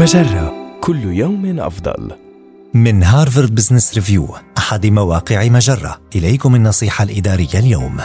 مجرة 0.00 0.78
كل 0.80 1.04
يوم 1.04 1.60
أفضل. 1.60 2.10
من 2.74 3.02
هارفارد 3.02 3.54
بزنس 3.54 3.94
ريفيو 3.94 4.28
أحد 4.58 4.86
مواقع 4.86 5.48
مجرة. 5.48 6.00
إليكم 6.16 6.54
النصيحة 6.54 7.04
الإدارية 7.04 7.58
اليوم. 7.58 7.96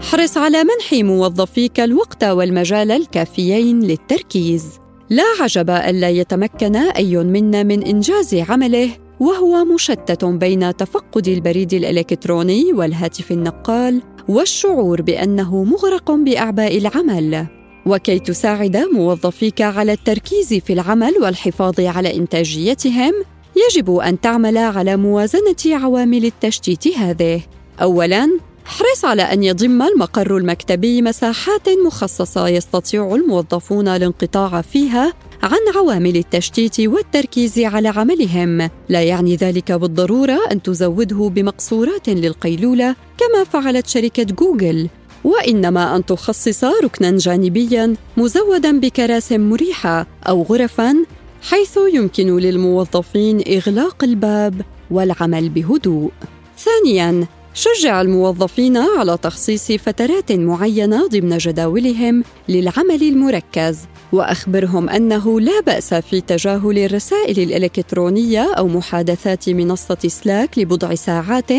احرص 0.00 0.36
على 0.36 0.64
منح 0.64 1.04
موظفيك 1.04 1.80
الوقت 1.80 2.24
والمجال 2.24 2.90
الكافيين 2.90 3.80
للتركيز. 3.80 4.66
لا 5.10 5.24
عجب 5.40 5.70
الا 5.70 6.08
يتمكن 6.08 6.76
أي 6.76 7.16
منا 7.16 7.62
من 7.62 7.82
إنجاز 7.82 8.34
عمله 8.34 8.90
وهو 9.20 9.64
مشتت 9.64 10.24
بين 10.24 10.76
تفقد 10.76 11.28
البريد 11.28 11.74
الإلكتروني 11.74 12.72
والهاتف 12.72 13.32
النقال 13.32 14.02
والشعور 14.28 15.02
بأنه 15.02 15.64
مغرق 15.64 16.10
بأعباء 16.10 16.78
العمل. 16.78 17.59
وكي 17.86 18.18
تساعد 18.18 18.76
موظفيك 18.76 19.62
على 19.62 19.92
التركيز 19.92 20.54
في 20.54 20.72
العمل 20.72 21.14
والحفاظ 21.20 21.80
على 21.80 22.16
إنتاجيتهم 22.16 23.12
يجب 23.56 23.96
أن 23.96 24.20
تعمل 24.20 24.58
على 24.58 24.96
موازنة 24.96 25.56
عوامل 25.66 26.24
التشتيت 26.24 26.88
هذه. 26.88 27.40
اولا 27.82 28.38
احرص 28.66 29.04
على 29.04 29.22
أن 29.22 29.42
يضم 29.42 29.82
المقر 29.82 30.36
المكتبي 30.36 31.02
مساحات 31.02 31.68
مخصصة 31.86 32.48
يستطيع 32.48 33.14
الموظفون 33.14 33.88
الانقطاع 33.88 34.60
فيها 34.60 35.12
عن 35.42 35.58
عوامل 35.76 36.16
التشتيت 36.16 36.80
والتركيز 36.80 37.58
على 37.58 37.88
عملهم. 37.88 38.70
لا 38.88 39.02
يعني 39.02 39.36
ذلك 39.36 39.72
بالضرورة 39.72 40.38
أن 40.52 40.62
تزوده 40.62 41.28
بمقصورات 41.28 42.08
للقيلولة 42.08 42.96
كما 43.18 43.44
فعلت 43.44 43.86
شركة 43.86 44.22
جوجل. 44.22 44.88
وإنما 45.24 45.96
أن 45.96 46.06
تخصص 46.06 46.64
ركنا 46.64 47.18
جانبيا 47.18 47.94
مزودا 48.16 48.80
بكراسي 48.80 49.38
مريحة 49.38 50.06
أو 50.28 50.42
غرفا 50.42 50.96
حيث 51.42 51.78
يمكن 51.94 52.36
للموظفين 52.36 53.42
إغلاق 53.48 54.04
الباب 54.04 54.62
والعمل 54.90 55.48
بهدوء. 55.48 56.10
ثانيا 56.58 57.26
شجع 57.54 58.00
الموظفين 58.00 58.76
على 58.76 59.18
تخصيص 59.22 59.72
فترات 59.72 60.32
معينة 60.32 61.08
ضمن 61.08 61.38
جداولهم 61.38 62.24
للعمل 62.48 63.02
المركز 63.02 63.78
وأخبرهم 64.12 64.88
أنه 64.88 65.40
لا 65.40 65.60
بأس 65.60 65.94
في 65.94 66.20
تجاهل 66.20 66.78
الرسائل 66.78 67.38
الإلكترونية 67.40 68.54
أو 68.54 68.68
محادثات 68.68 69.48
منصة 69.48 69.98
سلاك 70.06 70.58
لبضع 70.58 70.94
ساعات 70.94 71.50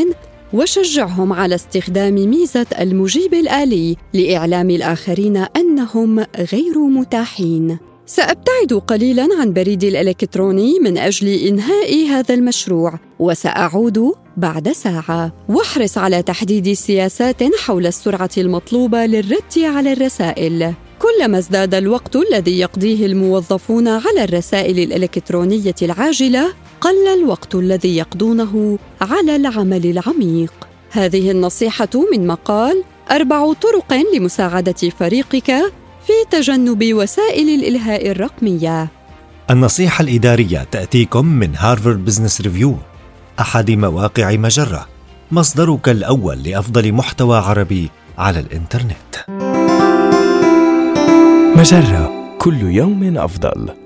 وشجعهم 0.54 1.34
على 1.34 1.56
استخدام 1.56 2.14
ميزة 2.14 2.66
المجيب 2.80 3.34
الآلي 3.34 3.96
لإعلام 4.14 4.70
الآخرين 4.70 5.38
أنهم 5.38 6.20
غير 6.54 6.80
متاحين. 6.80 7.78
سأبتعد 8.06 8.74
قليلا 8.88 9.28
عن 9.40 9.54
بريدي 9.54 9.88
الإلكتروني 9.90 10.80
من 10.80 10.98
أجل 10.98 11.28
إنهاء 11.28 12.06
هذا 12.08 12.34
المشروع 12.34 13.00
وسأعود 13.20 14.14
بعد 14.38 14.72
ساعة. 14.72 15.34
واحرص 15.50 15.98
على 15.98 16.22
تحديد 16.22 16.74
سياسات 16.74 17.44
حول 17.56 17.88
السرعة 17.88 18.30
المطلوبة 18.38 19.06
للرد 19.06 19.58
على 19.58 19.94
الرسائل. 19.94 20.74
كلما 21.00 21.38
ازداد 21.38 21.76
الوقت 21.76 22.16
الذي 22.16 22.60
يقضيه 22.60 23.06
الموظفون 23.06 23.88
على 23.88 24.24
الرسائل 24.24 24.80
الإلكترونية 24.80 25.76
العاجلة 25.82 26.54
قل 26.82 27.08
الوقت 27.08 27.56
الذي 27.56 27.98
يقضونه 27.98 28.80
على 29.02 29.36
العمل 29.36 29.86
العميق. 29.86 30.54
هذه 30.92 31.32
النصيحة 31.32 31.90
من 32.14 32.28
مقال 32.28 32.84
أربع 33.12 33.54
طرق 33.54 33.94
لمساعدة 34.16 34.90
فريقك 35.00 35.52
في 36.08 36.14
تجنب 36.32 36.94
وسائل 36.94 37.50
الإلهاء 37.50 38.12
الرقمية. 38.12 38.88
النصيحة 39.50 40.02
الإدارية 40.02 40.68
تأتيكم 40.72 41.26
من 41.26 41.56
هارفارد 41.56 42.06
بزنس 42.06 42.42
ريفيو 42.42 42.76
أحد 43.40 43.72
مواقع 43.72 44.36
مجرة 44.36 44.88
مصدرك 45.32 45.90
الأول 45.90 46.44
لأفضل 46.44 46.92
محتوى 46.92 47.38
عربي 47.38 47.90
على 48.18 48.40
الإنترنت. 48.40 49.14
مجرة 51.56 52.36
كل 52.38 52.62
يوم 52.62 53.18
أفضل. 53.18 53.81